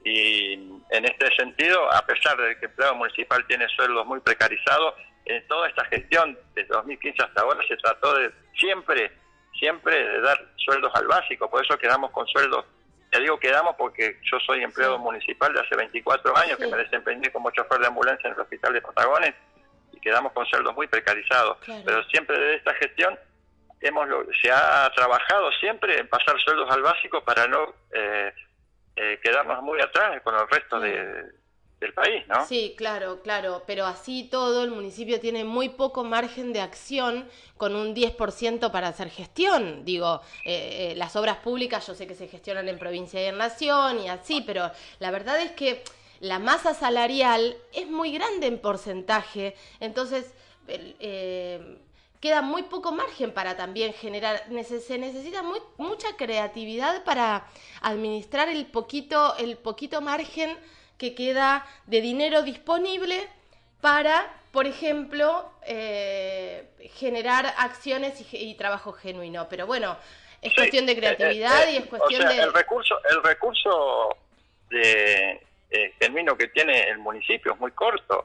y 0.05 0.53
en 0.91 1.05
este 1.05 1.35
sentido, 1.37 1.91
a 1.93 2.05
pesar 2.07 2.37
de 2.37 2.55
que 2.59 2.67
el 2.67 2.71
empleado 2.71 2.95
municipal 2.95 3.45
tiene 3.47 3.67
sueldos 3.69 4.07
muy 4.07 4.21
precarizados, 4.21 4.95
en 5.25 5.47
toda 5.49 5.69
esta 5.69 5.85
gestión 5.87 6.39
desde 6.55 6.69
2015 6.75 7.23
hasta 7.23 7.41
ahora 7.41 7.61
se 7.67 7.77
trató 7.79 8.15
de 8.15 8.31
siempre, 8.59 9.11
siempre 9.59 9.97
de 9.97 10.21
dar 10.21 10.39
sueldos 10.57 10.93
al 10.95 11.07
básico, 11.07 11.51
por 11.51 11.65
eso 11.65 11.79
quedamos 11.79 12.11
con 12.11 12.27
sueldos, 12.27 12.67
ya 13.13 13.21
digo 13.21 13.39
quedamos 13.39 13.75
porque 13.77 14.19
yo 14.31 14.39
soy 14.41 14.63
empleado 14.63 14.99
municipal 14.99 15.53
de 15.55 15.61
hace 15.61 15.77
24 15.77 16.37
años 16.37 16.59
que 16.59 16.67
me 16.67 16.77
desempeñé 16.77 17.31
como 17.33 17.51
chofer 17.53 17.79
de 17.79 17.87
ambulancia 17.87 18.29
en 18.29 18.35
el 18.35 18.41
hospital 18.41 18.75
de 18.75 18.83
Patagones 18.83 19.35
y 19.93 20.01
quedamos 20.01 20.33
con 20.33 20.45
sueldos 20.47 20.75
muy 20.75 20.87
precarizados, 20.89 21.59
pero 21.85 22.05
siempre 22.05 22.39
de 22.39 22.57
esta 22.57 22.75
gestión 22.75 23.19
hemos 23.89 24.09
se 24.43 24.51
ha 24.51 24.91
trabajado 24.95 25.51
siempre 25.61 25.99
en 25.99 26.09
pasar 26.09 26.39
sueldos 26.41 26.71
al 26.71 26.83
básico 26.83 27.23
para 27.23 27.47
no 27.47 27.75
eh, 27.93 28.33
eh, 28.97 29.21
quedarnos 29.23 29.63
muy 29.63 29.81
atrás 29.81 30.21
con 30.23 30.35
el 30.35 30.49
resto 30.49 30.81
de, 30.81 31.33
del 31.81 31.93
país, 31.93 32.27
¿no? 32.29 32.47
Sí, 32.47 32.75
claro, 32.77 33.21
claro, 33.23 33.63
pero 33.67 33.87
así 33.87 34.29
todo 34.31 34.65
el 34.65 34.71
municipio 34.71 35.21
tiene 35.21 35.45
muy 35.45 35.69
poco 35.69 36.05
margen 36.05 36.53
de 36.53 36.61
acción 36.61 37.29
con 37.57 37.77
un 37.77 37.95
10% 37.95 38.71
para 38.71 38.89
hacer 38.89 39.11
gestión. 39.11 39.85
Digo, 39.85 40.21
eh, 40.45 40.95
las 40.97 41.15
obras 41.17 41.39
públicas 41.39 41.87
yo 41.87 41.95
sé 41.95 42.07
que 42.07 42.15
se 42.15 42.29
gestionan 42.29 42.69
en 42.69 42.79
provincia 42.79 43.23
y 43.23 43.27
en 43.27 43.39
nación 43.39 44.01
y 44.01 44.09
así, 44.09 44.43
pero 44.47 44.71
la 44.99 45.11
verdad 45.11 45.41
es 45.41 45.53
que 45.53 45.83
la 46.21 46.39
masa 46.39 46.73
salarial 46.73 47.57
es 47.73 47.87
muy 47.87 48.13
grande 48.13 48.47
en 48.47 48.59
porcentaje, 48.59 49.55
entonces 49.81 50.35
queda 52.25 52.41
muy 52.41 52.63
poco 52.63 52.91
margen 52.91 53.33
para 53.33 53.55
también 53.55 53.93
generar, 53.93 54.45
se 54.65 54.97
necesita 54.97 55.43
muy, 55.43 55.61
mucha 55.77 56.17
creatividad 56.17 57.05
para 57.05 57.45
administrar 57.83 58.49
el 58.49 58.65
poquito, 58.65 59.37
el 59.37 59.59
poquito 59.59 60.01
margen 60.01 60.57
que 60.97 61.15
queda 61.15 61.67
de 61.85 62.01
dinero 62.01 62.41
disponible 62.41 63.29
para, 63.83 64.41
por 64.53 64.67
ejemplo, 64.67 65.53
eh, 65.67 66.71
generar 66.95 67.45
acciones 67.59 68.15
y, 68.33 68.55
trabajo 68.55 68.95
genuino. 68.95 69.47
Pero 69.51 69.67
bueno, 69.67 69.99
es 70.41 70.55
cuestión 70.55 70.87
de 70.87 70.93
eh, 70.93 70.97
creatividad 70.97 71.69
eh, 71.69 71.73
y 71.73 71.77
es 71.77 71.85
cuestión 71.85 72.27
de... 72.27 72.39
El 72.39 72.55
recurso, 72.55 72.99
el 73.11 73.23
recurso 73.23 74.17
de, 74.71 75.43
genuino 76.01 76.39
que 76.39 76.49
tiene 76.49 76.89
el 76.89 76.97
municipio 77.01 77.53
es 77.53 77.61
muy 77.61 77.73
corto 77.73 78.25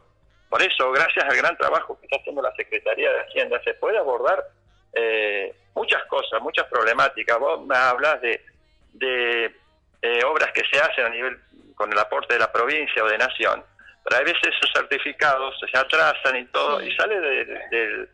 por 0.50 0.62
eso, 0.64 0.92
gracias 0.92 1.26
al 1.26 1.38
gran 1.38 1.56
trabajo 1.58 1.98
que 2.00 2.08
está 2.08 2.18
haciendo 2.18 2.42
la 2.42 2.54
Secretaría 2.56 3.12
de 3.12 3.22
Hacienda, 3.22 3.62
se 3.64 3.76
puede 3.76 3.98
abordar 3.98 4.44
eh, 4.94 5.54
muchas 5.76 6.04
cosas, 6.06 6.42
muchas 6.42 6.66
problemáticas. 6.68 7.38
Vos 7.38 7.66
me 7.66 7.78
hablas 7.78 8.20
de, 8.22 8.44
de 8.94 9.56
eh, 10.02 10.24
obras 10.26 10.52
que 10.52 10.64
se 10.72 10.80
hacen 10.80 11.06
a 11.06 11.10
nivel 11.10 11.38
con 11.76 11.92
el 11.92 12.00
aporte 12.00 12.34
de 12.34 12.40
la 12.40 12.52
provincia 12.52 13.04
o 13.04 13.08
de 13.08 13.18
nación, 13.18 13.64
pero 14.04 14.16
a 14.18 14.24
veces 14.24 14.42
esos 14.44 14.72
certificados 14.74 15.56
se 15.60 15.78
atrasan 15.78 16.38
y 16.38 16.46
todo, 16.48 16.82
y 16.82 16.94
sale 16.96 17.20
del 17.20 17.48
de, 17.70 18.08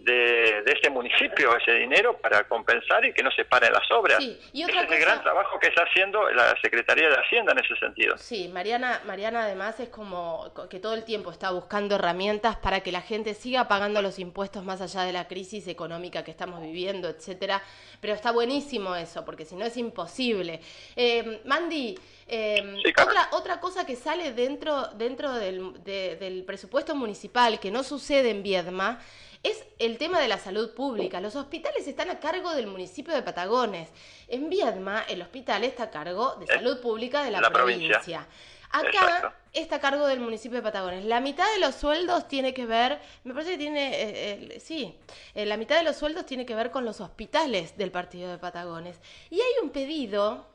de, 0.00 0.64
ese 0.66 0.90
municipio 0.90 1.56
ese 1.56 1.72
dinero 1.72 2.16
para 2.18 2.44
compensar 2.44 3.04
y 3.04 3.12
que 3.12 3.22
no 3.22 3.30
se 3.30 3.44
paren 3.44 3.72
las 3.72 3.90
obras. 3.90 4.18
Sí. 4.18 4.38
Y 4.52 4.62
ese 4.62 4.72
es 4.72 4.90
el 4.90 5.00
gran 5.00 5.22
trabajo 5.22 5.58
que 5.58 5.68
está 5.68 5.82
haciendo 5.82 6.30
la 6.30 6.56
Secretaría 6.62 7.08
de 7.08 7.16
Hacienda 7.16 7.52
en 7.52 7.58
ese 7.58 7.76
sentido. 7.76 8.16
Sí, 8.16 8.48
Mariana, 8.48 9.02
Mariana 9.04 9.42
además 9.42 9.78
es 9.80 9.90
como 9.90 10.52
que 10.70 10.80
todo 10.80 10.94
el 10.94 11.04
tiempo 11.04 11.30
está 11.30 11.50
buscando 11.50 11.96
herramientas 11.96 12.56
para 12.56 12.80
que 12.80 12.92
la 12.92 13.02
gente 13.02 13.34
siga 13.34 13.68
pagando 13.68 14.00
los 14.00 14.18
impuestos 14.18 14.64
más 14.64 14.80
allá 14.80 15.02
de 15.02 15.12
la 15.12 15.28
crisis 15.28 15.68
económica 15.68 16.24
que 16.24 16.30
estamos 16.30 16.62
viviendo, 16.62 17.08
etcétera. 17.08 17.62
Pero 18.00 18.14
está 18.14 18.32
buenísimo 18.32 18.96
eso, 18.96 19.24
porque 19.24 19.44
si 19.44 19.54
no 19.54 19.66
es 19.66 19.76
imposible. 19.76 20.60
Eh, 20.96 21.42
Mandy, 21.44 21.98
eh, 22.26 22.76
otra, 23.02 23.28
otra 23.32 23.60
cosa 23.60 23.84
que 23.84 23.96
sale 23.96 24.32
dentro, 24.32 24.86
dentro 24.94 25.34
del, 25.34 25.82
del 25.84 26.44
presupuesto 26.44 26.94
municipal 26.94 27.60
que 27.60 27.70
no 27.70 27.82
sucede 27.82 28.30
en 28.30 28.42
Viedma 28.42 29.00
es 29.42 29.64
el 29.78 29.96
tema 29.98 30.20
de 30.20 30.28
la 30.28 30.38
salud 30.38 30.74
pública. 30.74 31.20
Los 31.20 31.36
hospitales 31.36 31.86
están 31.86 32.10
a 32.10 32.20
cargo 32.20 32.54
del 32.54 32.66
municipio 32.66 33.14
de 33.14 33.22
Patagones. 33.22 33.88
En 34.28 34.50
Viedma, 34.50 35.02
el 35.08 35.22
hospital 35.22 35.64
está 35.64 35.84
a 35.84 35.90
cargo 35.90 36.36
de 36.36 36.46
salud 36.46 36.80
pública 36.80 37.24
de 37.24 37.30
la, 37.30 37.50
provincia. 37.50 38.26
Acá 38.70 39.34
está 39.52 39.76
a 39.76 39.80
cargo 39.80 40.06
del 40.06 40.20
municipio 40.20 40.58
de 40.58 40.62
Patagones. 40.62 41.04
La 41.04 41.20
mitad 41.20 41.50
de 41.52 41.58
los 41.58 41.74
sueldos 41.74 42.28
tiene 42.28 42.52
que 42.52 42.66
ver, 42.66 43.00
me 43.24 43.32
parece 43.32 43.52
que 43.52 43.58
tiene, 43.58 43.88
eh, 43.88 44.54
eh, 44.54 44.60
sí, 44.60 44.96
eh, 45.34 45.46
la 45.46 45.56
mitad 45.56 45.76
de 45.76 45.84
los 45.84 45.96
sueldos 45.96 46.26
tiene 46.26 46.44
que 46.46 46.54
ver 46.54 46.70
con 46.70 46.84
los 46.84 47.00
hospitales 47.00 47.76
del 47.76 47.90
partido 47.90 48.30
de 48.30 48.38
Patagones. 48.38 49.00
Y 49.30 49.36
hay 49.36 49.52
un 49.62 49.70
pedido, 49.70 50.46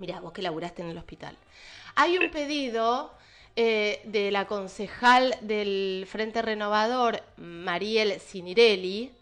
mira, 0.00 0.20
vos 0.20 0.32
que 0.32 0.42
laburaste 0.42 0.82
en 0.82 0.90
el 0.90 0.98
hospital, 0.98 1.36
hay 1.94 2.18
un 2.18 2.30
pedido 2.30 3.14
eh, 3.56 4.00
de 4.04 4.30
la 4.30 4.46
concejal 4.46 5.36
del 5.40 6.06
Frente 6.10 6.42
Renovador, 6.42 7.22
Mariel 7.36 8.20
Sinirelli. 8.20 9.12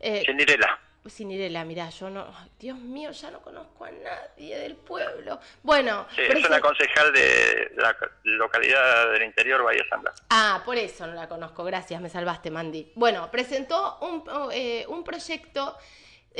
Eh, 0.00 0.22
Sinirela. 0.24 0.78
Sinirela, 1.06 1.64
mirá, 1.64 1.88
yo 1.88 2.10
no, 2.10 2.26
Dios 2.58 2.78
mío, 2.78 3.10
ya 3.12 3.30
no 3.30 3.40
conozco 3.40 3.84
a 3.84 3.90
nadie 3.90 4.58
del 4.58 4.76
pueblo. 4.76 5.40
Bueno, 5.62 6.06
es 6.16 6.44
una 6.44 6.60
concejal 6.60 7.12
de 7.12 7.72
la 7.76 7.96
localidad 8.24 9.12
del 9.12 9.22
interior, 9.22 9.62
Bahía 9.62 9.84
San 9.88 10.02
Blas. 10.02 10.22
Ah, 10.28 10.62
por 10.64 10.76
eso 10.76 11.06
no 11.06 11.14
la 11.14 11.28
conozco, 11.28 11.64
gracias, 11.64 12.00
me 12.02 12.10
salvaste, 12.10 12.50
Mandy. 12.50 12.92
Bueno, 12.94 13.30
presentó 13.30 13.98
un, 14.00 14.50
eh, 14.52 14.84
un 14.88 15.02
proyecto 15.02 15.78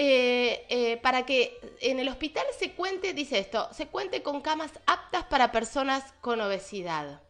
eh, 0.01 0.65
eh, 0.69 0.97
para 0.99 1.27
que 1.27 1.59
en 1.81 1.99
el 1.99 2.09
hospital 2.09 2.47
se 2.57 2.71
cuente, 2.71 3.13
dice 3.15 3.41
esto, 3.41 3.69
se 3.73 3.89
cuente 3.89 4.23
con 4.23 4.41
camas 4.43 4.71
aptas 4.87 5.25
para 5.25 5.51
personas 5.51 6.15
con 6.21 6.41
obesidad. 6.41 7.21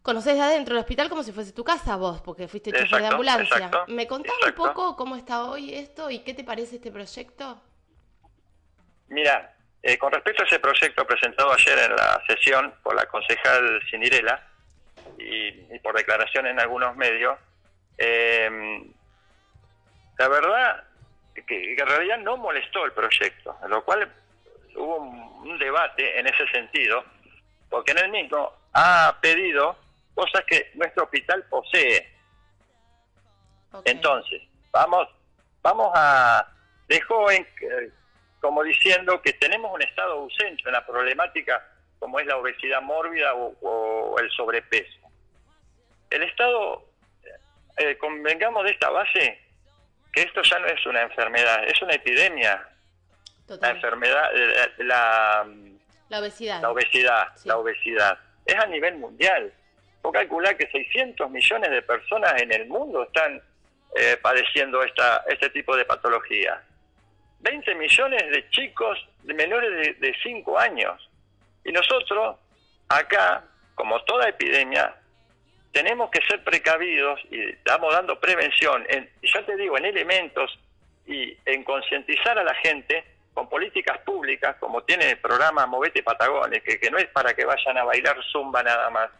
Conoces 0.00 0.36
de 0.36 0.42
adentro 0.42 0.76
el 0.76 0.80
hospital 0.80 1.08
como 1.08 1.24
si 1.24 1.32
fuese 1.32 1.50
tu 1.50 1.64
casa 1.64 1.96
vos, 1.96 2.20
porque 2.20 2.46
fuiste 2.46 2.70
chofer 2.70 3.00
de 3.00 3.08
ambulancia. 3.08 3.72
¿Me 3.88 4.06
contás 4.06 4.36
un 4.46 4.52
poco 4.52 4.94
cómo 4.94 5.16
está 5.16 5.46
hoy 5.46 5.74
esto 5.74 6.10
y 6.10 6.20
qué 6.20 6.32
te 6.32 6.44
parece 6.44 6.76
este 6.76 6.92
proyecto? 6.92 7.60
Mira, 9.08 9.56
eh, 9.82 9.98
con 9.98 10.12
respecto 10.12 10.44
a 10.44 10.46
ese 10.46 10.60
proyecto 10.60 11.04
presentado 11.04 11.52
ayer 11.52 11.76
en 11.90 11.96
la 11.96 12.22
sesión 12.28 12.72
por 12.84 12.94
la 12.94 13.06
concejal 13.06 13.82
Cinirela 13.90 14.48
y, 15.18 15.76
por 15.80 15.96
declaración 15.96 16.46
en 16.46 16.60
algunos 16.60 16.94
medios, 16.94 17.36
eh, 17.98 18.48
la 20.16 20.28
verdad 20.28 20.84
que, 21.34 21.72
en 21.72 21.86
realidad 21.86 22.18
no 22.18 22.36
molestó 22.36 22.84
el 22.84 22.92
proyecto, 22.92 23.56
en 23.62 23.70
lo 23.70 23.84
cual 23.84 24.12
hubo 24.76 24.96
un 24.96 25.58
debate 25.58 26.18
en 26.18 26.26
ese 26.26 26.46
sentido, 26.48 27.04
porque 27.68 27.92
en 27.92 27.98
el 27.98 28.10
mismo 28.10 28.52
ha 28.72 29.16
pedido 29.20 29.76
cosas 30.14 30.44
que 30.46 30.70
nuestro 30.74 31.04
hospital 31.04 31.44
posee. 31.50 32.12
Entonces, 33.84 34.42
vamos, 34.70 35.08
vamos 35.62 35.90
a, 35.94 36.46
dejó 36.88 37.30
en, 37.30 37.42
eh, 37.42 37.90
como 38.40 38.62
diciendo 38.62 39.20
que 39.22 39.32
tenemos 39.32 39.72
un 39.72 39.82
estado 39.82 40.12
ausente 40.12 40.62
en 40.66 40.72
la 40.72 40.86
problemática 40.86 41.62
como 42.04 42.20
es 42.20 42.26
la 42.26 42.36
obesidad 42.36 42.82
mórbida 42.82 43.34
o, 43.34 44.16
el 44.18 44.30
sobrepeso. 44.32 45.00
El 46.10 46.22
Estado, 46.22 46.84
eh, 47.78 47.96
convengamos 47.96 48.62
de 48.64 48.72
esta 48.72 48.90
base, 48.90 49.40
que 50.14 50.22
esto 50.22 50.42
ya 50.42 50.58
no 50.60 50.66
es 50.66 50.86
una 50.86 51.02
enfermedad, 51.02 51.64
es 51.66 51.80
una 51.82 51.94
epidemia. 51.94 52.68
La 53.60 53.70
enfermedad, 53.70 54.30
eh, 54.34 54.70
la, 54.78 55.46
la 56.08 56.20
obesidad. 56.20 56.62
La 56.62 56.70
obesidad, 56.70 57.26
la 57.44 57.58
obesidad. 57.58 58.18
Es 58.46 58.54
a 58.54 58.66
nivel 58.66 58.96
mundial. 58.96 59.52
Vos 60.02 60.12
calcular 60.12 60.56
que 60.56 60.70
600 60.70 61.30
millones 61.30 61.70
de 61.70 61.82
personas 61.82 62.40
en 62.40 62.52
el 62.52 62.66
mundo 62.68 63.02
están 63.02 63.42
eh, 63.96 64.16
padeciendo 64.20 64.82
esta, 64.82 65.24
este 65.28 65.50
tipo 65.50 65.76
de 65.76 65.84
patología. 65.84 66.62
20 67.40 67.74
millones 67.74 68.22
de 68.30 68.48
chicos 68.50 68.98
de 69.22 69.34
menores 69.34 69.98
de, 70.00 70.16
5 70.22 70.58
años. 70.58 71.10
Y 71.64 71.72
nosotros, 71.72 72.36
acá, 72.88 73.44
como 73.74 74.02
toda 74.04 74.28
epidemia, 74.28 74.94
tenemos 75.74 76.08
que 76.10 76.20
ser 76.22 76.42
precavidos 76.44 77.20
y 77.30 77.50
estamos 77.50 77.92
dando 77.92 78.18
prevención, 78.20 78.86
en, 78.88 79.10
ya 79.22 79.44
te 79.44 79.56
digo, 79.56 79.76
en 79.76 79.86
elementos 79.86 80.56
y 81.04 81.36
en 81.44 81.64
concientizar 81.64 82.38
a 82.38 82.44
la 82.44 82.54
gente 82.54 83.04
con 83.34 83.48
políticas 83.48 83.98
públicas, 83.98 84.56
como 84.60 84.84
tiene 84.84 85.10
el 85.10 85.18
programa 85.18 85.66
Movete 85.66 86.04
Patagones, 86.04 86.62
que, 86.62 86.78
que 86.78 86.90
no 86.92 86.98
es 86.98 87.08
para 87.08 87.34
que 87.34 87.44
vayan 87.44 87.76
a 87.76 87.82
bailar 87.82 88.16
zumba 88.30 88.62
nada 88.62 88.88
más, 88.90 89.10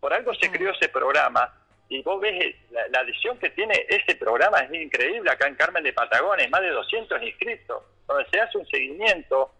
por 0.00 0.14
algo 0.14 0.32
se 0.34 0.50
creó 0.50 0.72
ese 0.72 0.88
programa 0.88 1.52
y 1.90 2.02
vos 2.02 2.18
ves 2.22 2.56
la, 2.70 2.88
la, 2.88 3.00
adhesión 3.00 3.38
que 3.38 3.50
tiene 3.50 3.74
ese 3.90 4.16
programa, 4.16 4.60
es 4.60 4.72
increíble 4.72 5.30
acá 5.30 5.46
en 5.46 5.56
Carmen 5.56 5.84
de 5.84 5.92
Patagones, 5.92 6.48
más 6.48 6.62
de 6.62 6.70
200 6.70 7.22
inscritos, 7.22 7.82
donde 8.06 8.26
se 8.30 8.40
hace 8.40 8.56
un 8.56 8.66
seguimiento 8.66 9.52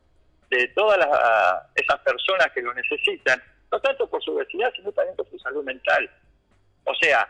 de 0.49 0.67
todas 0.69 0.99
esas 1.75 2.01
personas 2.01 2.51
que 2.55 2.63
lo 2.63 2.73
necesitan, 2.73 3.43
no 3.71 3.79
tanto 3.81 4.09
por 4.09 4.23
su 4.23 4.35
obesidad, 4.35 4.73
sino 4.75 4.91
también 4.93 5.15
por 5.15 5.29
su 5.29 5.39
salud 5.39 5.63
mental. 5.63 6.11
O 6.89 6.95
sea, 6.95 7.29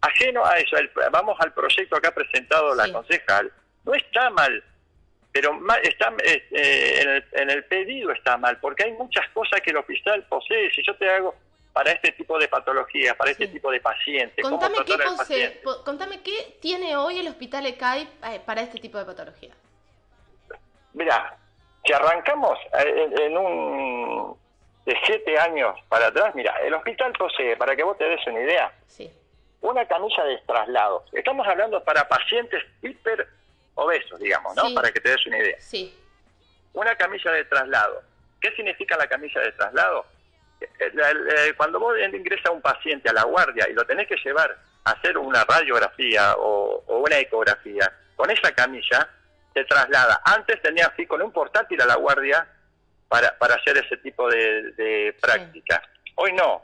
ajeno 0.00 0.44
a 0.44 0.58
eso, 0.58 0.76
vamos 1.10 1.36
al 1.40 1.52
proyecto 1.52 2.00
que 2.00 2.08
ha 2.08 2.14
presentado 2.14 2.74
la 2.74 2.90
concejal, 2.92 3.52
no 3.84 3.94
está 3.94 4.30
mal, 4.30 4.62
pero 5.32 5.58
está 5.82 6.12
eh, 6.24 7.00
en, 7.02 7.08
el, 7.08 7.24
en 7.32 7.50
el 7.50 7.64
pedido 7.64 8.12
está 8.12 8.36
mal, 8.36 8.58
porque 8.60 8.84
hay 8.84 8.92
muchas 8.92 9.28
cosas 9.30 9.60
que 9.60 9.70
el 9.70 9.78
hospital 9.78 10.24
posee. 10.28 10.70
Si 10.70 10.82
yo 10.84 10.94
te 10.96 11.10
hago 11.10 11.34
para 11.74 11.90
este 11.90 12.12
tipo 12.12 12.38
de 12.38 12.46
patologías, 12.46 13.16
para 13.16 13.32
este 13.32 13.48
tipo 13.48 13.68
de 13.68 13.80
pacientes. 13.80 14.44
Contame 14.44 14.76
qué, 14.86 15.60
contame 15.84 16.22
qué 16.22 16.56
tiene 16.62 16.96
hoy 16.96 17.18
el 17.18 17.26
Hospital 17.26 17.66
ECAI 17.66 18.02
eh, 18.02 18.40
para 18.46 18.62
este 18.62 18.78
tipo 18.78 18.96
de 18.96 19.04
patología. 19.04 19.52
Mira, 20.92 21.36
si 21.84 21.92
arrancamos 21.92 22.56
eh, 22.78 23.10
en, 23.22 23.36
un 23.36 24.38
de 24.84 24.96
siete 25.04 25.38
años 25.38 25.78
para 25.88 26.08
atrás, 26.08 26.34
mira, 26.34 26.54
el 26.62 26.74
hospital 26.74 27.12
posee, 27.12 27.56
para 27.56 27.74
que 27.74 27.82
vos 27.82 27.96
te 27.96 28.04
des 28.04 28.26
una 28.26 28.40
idea, 28.40 28.72
una 29.60 29.86
camilla 29.86 30.24
de 30.24 30.38
traslado. 30.46 31.04
Estamos 31.12 31.46
hablando 31.46 31.82
para 31.82 32.06
pacientes 32.06 32.62
hiper 32.82 33.26
obesos, 33.74 34.20
digamos, 34.20 34.54
¿no? 34.56 34.74
Para 34.74 34.92
que 34.92 35.00
te 35.00 35.08
des 35.08 35.26
una 35.26 35.38
idea. 35.38 35.56
Sí. 35.58 35.98
Una 36.74 36.94
camilla 36.96 37.30
de 37.30 37.44
traslado. 37.46 38.02
¿Qué 38.40 38.50
significa 38.54 38.96
la 38.96 39.06
camilla 39.06 39.40
de 39.40 39.52
traslado? 39.52 40.04
cuando 41.56 41.78
vos 41.78 41.96
ingresas 41.98 42.46
a 42.46 42.50
un 42.50 42.62
paciente 42.62 43.10
a 43.10 43.12
la 43.12 43.24
guardia 43.24 43.68
y 43.68 43.74
lo 43.74 43.84
tenés 43.84 44.08
que 44.08 44.16
llevar 44.16 44.56
a 44.84 44.90
hacer 44.92 45.18
una 45.18 45.44
radiografía 45.44 46.34
o, 46.38 46.82
una 46.88 47.18
ecografía, 47.18 47.92
con 48.16 48.30
esa 48.30 48.52
camilla 48.52 49.08
te 49.52 49.64
traslada. 49.64 50.20
Antes 50.24 50.60
tenías 50.62 50.90
que 50.92 51.02
ir 51.02 51.08
con 51.08 51.22
un 51.22 51.32
portátil 51.32 51.80
a 51.80 51.86
la 51.86 51.96
guardia 51.96 52.46
para, 53.08 53.36
para 53.38 53.54
hacer 53.54 53.76
ese 53.78 53.96
tipo 53.98 54.28
de, 54.28 54.72
de 54.72 55.16
prácticas. 55.20 55.80
Hoy 56.16 56.32
no. 56.32 56.62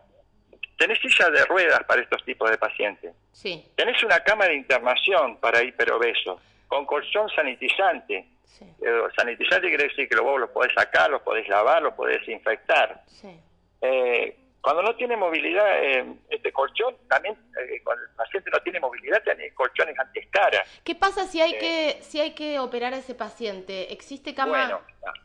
Tenés 0.79 0.99
silla 1.01 1.29
de 1.29 1.45
ruedas 1.45 1.85
para 1.85 2.01
estos 2.01 2.25
tipos 2.25 2.51
de 2.51 2.57
pacientes. 2.57 3.13
Sí. 3.33 3.65
Tenés 3.77 4.03
una 4.03 4.21
cama 4.21 4.47
de 4.47 4.55
internación 4.55 5.37
para 5.37 5.63
hiperobesos, 5.63 6.41
con 6.69 6.87
colchón 6.87 7.29
sanitizante. 7.31 8.27
Eh, 8.61 9.03
sanitizante 9.17 9.69
quiere 9.69 9.85
decir 9.85 10.09
que 10.09 10.19
vos 10.21 10.41
lo 10.41 10.53
podés 10.53 10.73
sacar, 10.75 11.11
lo 11.11 11.23
podés 11.23 11.47
lavar, 11.49 11.83
lo 11.83 11.95
podés 11.95 12.21
desinfectar. 12.21 13.03
Sí. 13.07 13.39
Eh, 13.83 14.37
cuando 14.61 14.83
no 14.83 14.95
tiene 14.97 15.17
movilidad 15.17 15.83
eh, 15.83 16.05
este 16.29 16.53
colchón, 16.53 16.95
también 17.09 17.35
eh, 17.35 17.81
cuando 17.83 18.05
el 18.05 18.11
paciente 18.11 18.51
no 18.51 18.61
tiene 18.61 18.81
movilidad, 18.81 19.23
tiene 19.23 19.53
colchones 19.55 19.99
antiescara. 19.99 20.65
¿Qué 20.85 20.95
pasa 20.95 21.27
si 21.27 21.41
hay 21.41 21.57
que 21.59 21.99
si 22.03 22.21
hay 22.21 22.35
que 22.35 22.59
operar 22.59 22.93
a 22.93 22.99
ese 22.99 23.15
paciente? 23.15 23.93
¿Existe 23.93 24.35
cama? 24.35 24.51
Bueno, 24.51 24.81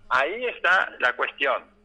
ahí 0.09 0.45
está 0.45 0.91
la 0.99 1.15
cuestión. 1.15 1.75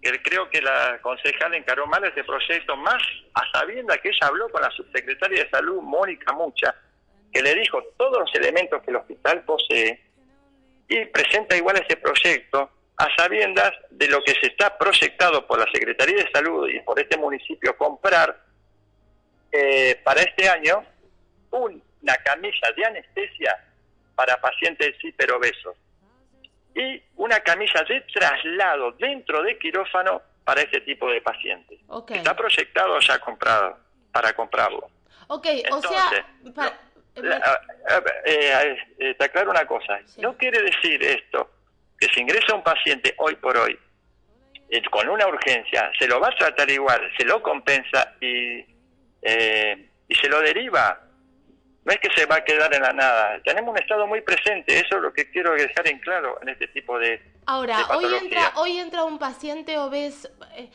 Creo 0.00 0.48
que 0.48 0.62
la 0.62 0.98
concejal 1.02 1.54
encaró 1.54 1.86
mal 1.86 2.02
ese 2.04 2.24
proyecto, 2.24 2.74
más 2.76 3.02
a 3.34 3.58
sabienda 3.58 3.98
que 3.98 4.08
ella 4.08 4.28
habló 4.28 4.48
con 4.48 4.62
la 4.62 4.70
subsecretaria 4.70 5.44
de 5.44 5.50
Salud, 5.50 5.82
Mónica 5.82 6.32
Mucha, 6.32 6.74
que 7.30 7.42
le 7.42 7.54
dijo 7.54 7.82
todos 7.98 8.20
los 8.20 8.34
elementos 8.34 8.82
que 8.82 8.90
el 8.90 8.96
hospital 8.96 9.42
posee 9.42 10.00
y 10.88 11.04
presenta 11.06 11.56
igual 11.56 11.76
ese 11.76 11.96
proyecto 11.96 12.70
a 13.00 13.08
sabiendas 13.16 13.72
de 13.88 14.08
lo 14.08 14.22
que 14.22 14.32
se 14.32 14.48
está 14.48 14.76
proyectado 14.76 15.46
por 15.46 15.58
la 15.58 15.66
Secretaría 15.72 16.16
de 16.22 16.30
Salud 16.32 16.68
y 16.68 16.80
por 16.80 17.00
este 17.00 17.16
municipio 17.16 17.74
comprar 17.74 18.38
eh, 19.50 19.98
para 20.04 20.20
este 20.20 20.46
año 20.50 20.84
una 21.50 22.16
camilla 22.22 22.72
de 22.76 22.84
anestesia 22.84 23.56
para 24.14 24.38
pacientes 24.38 25.02
hiperobesos 25.02 25.76
y 26.74 27.02
una 27.16 27.40
camilla 27.40 27.82
de 27.88 28.02
traslado 28.02 28.92
dentro 28.92 29.42
de 29.44 29.58
quirófano 29.58 30.20
para 30.44 30.60
ese 30.60 30.82
tipo 30.82 31.10
de 31.10 31.22
pacientes. 31.22 31.80
Está 32.10 32.36
proyectado 32.36 33.00
ya 33.00 33.18
comprado 33.18 33.78
para 34.12 34.34
comprarlo. 34.34 34.90
Ok, 35.28 35.46
o 35.70 35.80
sea... 35.80 36.26
Eh, 38.24 38.76
eh, 38.98 39.14
te 39.14 39.24
aclaro 39.24 39.50
una 39.50 39.66
cosa, 39.66 39.98
no 40.18 40.36
quiere 40.36 40.62
decir 40.62 41.02
esto 41.02 41.50
que 42.00 42.08
se 42.12 42.20
ingresa 42.20 42.54
un 42.54 42.62
paciente 42.62 43.14
hoy 43.18 43.36
por 43.36 43.56
hoy 43.58 43.78
eh, 44.70 44.82
con 44.90 45.08
una 45.08 45.26
urgencia, 45.26 45.90
se 45.98 46.06
lo 46.08 46.18
va 46.18 46.28
a 46.28 46.36
tratar 46.36 46.70
igual, 46.70 47.00
se 47.16 47.24
lo 47.24 47.42
compensa 47.42 48.14
y, 48.20 48.64
eh, 49.20 49.88
y 50.08 50.14
se 50.14 50.28
lo 50.28 50.40
deriva. 50.40 51.06
No 51.84 51.92
es 51.92 51.98
que 51.98 52.10
se 52.14 52.26
va 52.26 52.36
a 52.36 52.44
quedar 52.44 52.72
en 52.74 52.82
la 52.82 52.92
nada. 52.92 53.40
Tenemos 53.42 53.72
un 53.72 53.78
estado 53.78 54.06
muy 54.06 54.20
presente, 54.20 54.78
eso 54.78 54.96
es 54.96 55.02
lo 55.02 55.12
que 55.12 55.30
quiero 55.30 55.52
dejar 55.52 55.88
en 55.88 55.98
claro 55.98 56.38
en 56.40 56.50
este 56.50 56.68
tipo 56.68 56.98
de. 56.98 57.20
Ahora, 57.46 57.86
hoy 57.96 58.14
entra, 58.14 58.52
hoy 58.56 58.78
entra 58.78 59.04
un 59.04 59.18
paciente 59.18 59.76
obeso. 59.78 60.28
Eh, 60.54 60.70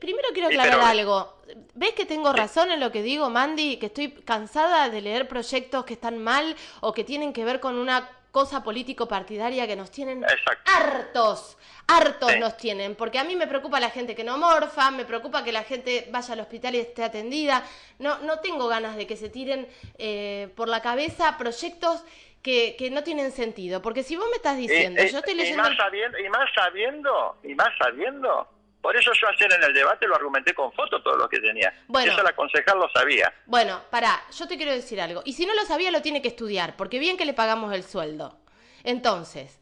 primero 0.00 0.28
quiero 0.32 0.48
aclarar 0.48 0.80
algo. 0.80 1.42
¿Ves 1.74 1.92
que 1.92 2.06
tengo 2.06 2.32
razón 2.32 2.70
en 2.70 2.80
lo 2.80 2.90
que 2.90 3.02
digo, 3.02 3.28
Mandy? 3.30 3.76
Que 3.78 3.86
estoy 3.86 4.12
cansada 4.24 4.88
de 4.88 5.02
leer 5.02 5.28
proyectos 5.28 5.84
que 5.84 5.94
están 5.94 6.18
mal 6.18 6.56
o 6.80 6.94
que 6.94 7.04
tienen 7.04 7.32
que 7.32 7.44
ver 7.44 7.60
con 7.60 7.76
una 7.76 8.08
cosa 8.34 8.64
político-partidaria 8.64 9.64
que 9.68 9.76
nos 9.76 9.92
tienen 9.92 10.26
hartos, 10.64 11.56
hartos 11.86 12.36
nos 12.38 12.56
tienen, 12.56 12.96
porque 12.96 13.20
a 13.20 13.24
mí 13.24 13.36
me 13.36 13.46
preocupa 13.46 13.78
la 13.78 13.90
gente 13.90 14.16
que 14.16 14.24
no 14.24 14.36
morfa, 14.38 14.90
me 14.90 15.04
preocupa 15.04 15.44
que 15.44 15.52
la 15.52 15.62
gente 15.62 16.08
vaya 16.10 16.34
al 16.34 16.40
hospital 16.40 16.74
y 16.74 16.80
esté 16.80 17.04
atendida, 17.04 17.62
no, 18.00 18.18
no 18.18 18.40
tengo 18.40 18.66
ganas 18.66 18.96
de 18.96 19.06
que 19.06 19.16
se 19.16 19.28
tiren 19.28 19.68
eh, 19.98 20.48
por 20.56 20.68
la 20.68 20.82
cabeza 20.82 21.38
proyectos 21.38 22.04
que, 22.42 22.74
que, 22.76 22.90
no 22.90 23.04
tienen 23.04 23.30
sentido, 23.30 23.80
porque 23.80 24.02
si 24.02 24.16
vos 24.16 24.26
me 24.28 24.36
estás 24.36 24.56
diciendo, 24.56 25.00
yo 25.04 25.18
estoy 25.18 25.34
leyendo... 25.34 25.62
Y 25.62 25.68
más 25.68 25.76
sabiendo, 25.76 26.18
y 26.18 26.28
más 26.28 26.50
sabiendo, 26.56 27.36
y 27.44 27.54
más 27.54 27.68
sabiendo 27.78 28.48
por 28.84 28.94
eso 28.94 29.12
yo 29.18 29.28
ayer 29.28 29.50
en 29.50 29.64
el 29.64 29.72
debate 29.72 30.06
lo 30.06 30.14
argumenté 30.14 30.52
con 30.52 30.70
fotos 30.74 31.02
todo 31.02 31.16
lo 31.16 31.26
que 31.26 31.40
tenía. 31.40 31.72
Bueno, 31.86 32.12
eso 32.12 32.22
la 32.22 32.36
concejal 32.36 32.78
lo 32.78 32.90
sabía. 32.90 33.32
Bueno, 33.46 33.80
pará, 33.90 34.22
yo 34.30 34.46
te 34.46 34.58
quiero 34.58 34.72
decir 34.72 35.00
algo. 35.00 35.22
Y 35.24 35.32
si 35.32 35.46
no 35.46 35.54
lo 35.54 35.62
sabía, 35.62 35.90
lo 35.90 36.02
tiene 36.02 36.20
que 36.20 36.28
estudiar, 36.28 36.76
porque 36.76 36.98
bien 36.98 37.16
que 37.16 37.24
le 37.24 37.32
pagamos 37.32 37.72
el 37.72 37.82
sueldo. 37.82 38.36
Entonces, 38.82 39.58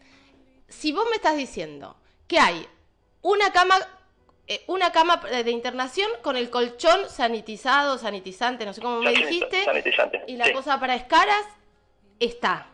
si 0.67 0.91
vos 0.91 1.07
me 1.09 1.15
estás 1.15 1.37
diciendo 1.37 1.95
que 2.27 2.41
hay 2.41 2.67
una 3.21 3.53
cama 3.53 3.77
eh, 4.49 4.65
una 4.67 4.91
cama 4.91 5.19
de 5.19 5.51
internación 5.53 6.11
con 6.23 6.37
el 6.37 6.51
colchón 6.51 7.09
sanitizado, 7.09 7.99
sanitizante, 7.99 8.67
no 8.67 8.73
sé 8.73 8.81
cómo 8.81 9.03
me 9.03 9.13
dijiste, 9.13 9.65
y 10.27 10.37
la 10.37 10.53
cosa 10.53 10.81
para 10.81 10.97
escaras 10.97 11.45
está. 12.19 12.72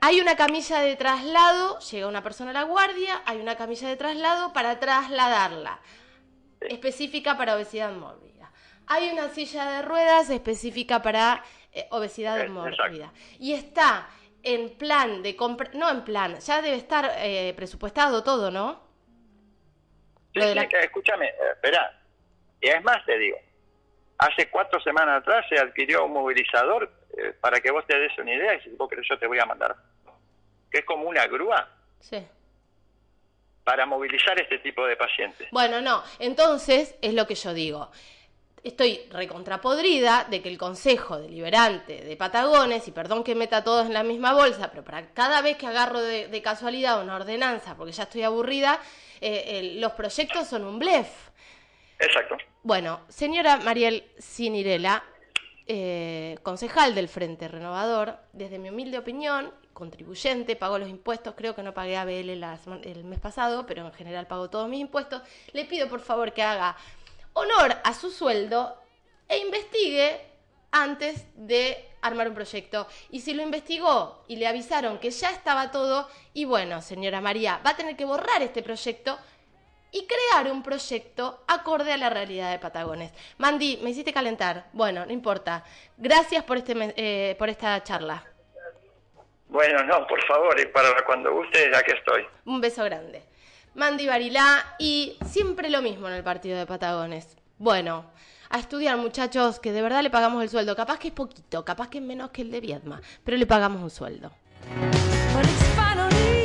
Hay 0.00 0.20
una 0.20 0.36
camilla 0.36 0.80
de 0.80 0.96
traslado, 0.96 1.78
llega 1.80 2.06
una 2.06 2.22
persona 2.22 2.50
a 2.50 2.54
la 2.54 2.62
guardia, 2.62 3.22
hay 3.26 3.40
una 3.40 3.56
camilla 3.56 3.88
de 3.88 3.96
traslado 3.96 4.52
para 4.52 4.78
trasladarla, 4.78 5.80
específica 6.60 7.36
para 7.36 7.56
obesidad 7.56 7.92
mórbida. 7.92 8.52
Hay 8.86 9.10
una 9.10 9.28
silla 9.28 9.70
de 9.70 9.82
ruedas 9.82 10.30
específica 10.30 11.02
para 11.02 11.42
eh, 11.72 11.86
obesidad 11.90 12.46
mórbida. 12.48 13.12
Y 13.38 13.52
está 13.52 14.08
en 14.42 14.76
plan 14.78 15.22
de 15.22 15.36
compra, 15.36 15.70
no 15.74 15.90
en 15.90 16.04
plan, 16.04 16.38
ya 16.38 16.62
debe 16.62 16.76
estar 16.76 17.10
eh, 17.18 17.52
presupuestado 17.56 18.22
todo, 18.22 18.50
¿no? 18.50 18.86
Sí, 20.32 20.40
escúchame, 20.40 21.26
eh, 21.26 21.34
espera. 21.52 22.00
Y 22.60 22.68
es 22.68 22.82
más, 22.82 23.04
te 23.04 23.18
digo, 23.18 23.38
hace 24.18 24.48
cuatro 24.50 24.80
semanas 24.80 25.22
atrás 25.22 25.44
se 25.48 25.58
adquirió 25.58 26.04
un 26.04 26.12
movilizador 26.12 26.90
eh, 27.16 27.32
para 27.40 27.60
que 27.60 27.70
vos 27.70 27.86
te 27.86 27.98
des 27.98 28.16
una 28.18 28.34
idea 28.34 28.54
y 28.54 28.60
si 28.60 28.70
vos 28.70 28.88
querés 28.88 29.06
yo 29.08 29.18
te 29.18 29.26
voy 29.26 29.38
a 29.38 29.46
mandar. 29.46 29.74
Que 30.70 30.78
es 30.78 30.84
como 30.84 31.08
una 31.08 31.26
grúa. 31.26 31.68
Sí. 32.00 32.26
Para 33.64 33.86
movilizar 33.86 34.40
este 34.40 34.58
tipo 34.58 34.86
de 34.86 34.96
pacientes. 34.96 35.48
Bueno, 35.50 35.80
no. 35.80 36.02
Entonces, 36.18 36.94
es 37.02 37.14
lo 37.14 37.26
que 37.26 37.34
yo 37.34 37.52
digo 37.52 37.90
estoy 38.62 39.00
recontrapodrida 39.10 40.26
de 40.28 40.42
que 40.42 40.48
el 40.48 40.58
Consejo 40.58 41.18
Deliberante 41.18 42.04
de 42.04 42.16
Patagones, 42.16 42.86
y 42.88 42.92
perdón 42.92 43.24
que 43.24 43.34
meta 43.34 43.64
todos 43.64 43.86
en 43.86 43.94
la 43.94 44.02
misma 44.02 44.34
bolsa, 44.34 44.70
pero 44.70 44.84
para 44.84 45.06
cada 45.12 45.42
vez 45.42 45.56
que 45.56 45.66
agarro 45.66 46.00
de, 46.00 46.42
casualidad 46.42 47.02
una 47.02 47.16
ordenanza, 47.16 47.76
porque 47.76 47.92
ya 47.92 48.04
estoy 48.04 48.22
aburrida, 48.22 48.80
eh, 49.20 49.74
los 49.76 49.92
proyectos 49.92 50.46
son 50.48 50.64
un 50.64 50.78
blef. 50.78 51.08
Exacto. 51.98 52.36
Bueno, 52.62 53.00
señora 53.08 53.56
Mariel 53.58 54.04
Sinirela, 54.18 55.02
eh, 55.66 56.38
concejal 56.42 56.94
del 56.94 57.08
Frente 57.08 57.48
Renovador, 57.48 58.18
desde 58.32 58.58
mi 58.58 58.70
humilde 58.70 58.98
opinión, 58.98 59.52
contribuyente, 59.78 60.56
pago 60.56 60.76
los 60.76 60.88
impuestos, 60.88 61.34
creo 61.36 61.54
que 61.54 61.62
no 61.62 61.72
pagué 61.72 61.96
ABL 61.96 62.30
el 62.82 63.04
mes 63.04 63.20
pasado, 63.20 63.64
pero 63.64 63.86
en 63.86 63.92
general 63.92 64.26
pago 64.26 64.50
todos 64.50 64.68
mis 64.68 64.80
impuestos, 64.80 65.22
le 65.52 65.64
pido 65.66 65.88
por 65.88 66.00
favor 66.00 66.32
que 66.32 66.42
haga 66.42 66.76
honor 67.32 67.76
a 67.84 67.94
su 67.94 68.10
sueldo 68.10 68.76
e 69.28 69.38
investigue 69.38 70.20
antes 70.72 71.26
de 71.36 71.88
armar 72.02 72.28
un 72.28 72.34
proyecto. 72.34 72.88
Y 73.10 73.20
si 73.20 73.34
lo 73.34 73.42
investigó 73.42 74.24
y 74.26 74.36
le 74.36 74.48
avisaron 74.48 74.98
que 74.98 75.12
ya 75.12 75.30
estaba 75.30 75.70
todo, 75.70 76.08
y 76.34 76.44
bueno, 76.44 76.82
señora 76.82 77.20
María, 77.20 77.60
va 77.64 77.70
a 77.70 77.76
tener 77.76 77.96
que 77.96 78.04
borrar 78.04 78.42
este 78.42 78.62
proyecto 78.62 79.16
y 79.92 80.06
crear 80.06 80.52
un 80.52 80.62
proyecto 80.62 81.44
acorde 81.46 81.92
a 81.92 81.96
la 81.96 82.10
realidad 82.10 82.50
de 82.50 82.58
Patagones. 82.58 83.12
Mandy, 83.38 83.78
me 83.82 83.90
hiciste 83.90 84.12
calentar. 84.12 84.68
Bueno, 84.72 85.06
no 85.06 85.12
importa. 85.12 85.64
Gracias 85.96 86.42
por, 86.42 86.58
este, 86.58 86.74
eh, 86.96 87.36
por 87.38 87.48
esta 87.48 87.82
charla. 87.84 88.24
Bueno, 89.48 89.82
no, 89.84 90.06
por 90.06 90.22
favor, 90.26 90.58
y 90.60 90.66
para 90.66 90.88
cuando 91.06 91.32
guste, 91.32 91.70
ya 91.72 91.82
que 91.82 91.92
estoy. 91.92 92.26
Un 92.44 92.60
beso 92.60 92.84
grande. 92.84 93.22
Mandy 93.74 94.06
Barilá 94.06 94.74
y 94.78 95.16
siempre 95.24 95.70
lo 95.70 95.82
mismo 95.82 96.08
en 96.08 96.14
el 96.14 96.24
partido 96.24 96.58
de 96.58 96.66
Patagones. 96.66 97.36
Bueno, 97.58 98.04
a 98.50 98.58
estudiar 98.58 98.96
muchachos 98.96 99.60
que 99.60 99.72
de 99.72 99.82
verdad 99.82 100.02
le 100.02 100.10
pagamos 100.10 100.42
el 100.42 100.48
sueldo. 100.48 100.76
Capaz 100.76 100.98
que 100.98 101.08
es 101.08 101.14
poquito, 101.14 101.64
capaz 101.64 101.88
que 101.88 101.98
es 101.98 102.04
menos 102.04 102.30
que 102.30 102.42
el 102.42 102.50
de 102.50 102.60
Viedma, 102.60 103.00
pero 103.24 103.36
le 103.36 103.46
pagamos 103.46 103.82
un 103.82 103.90
sueldo. 103.90 104.32